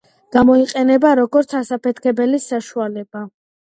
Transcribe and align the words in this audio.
გამოიყენება 0.35 1.11
როგორც 1.21 1.55
ასაფეთქებელი 1.61 2.41
საშუალება. 2.47 3.27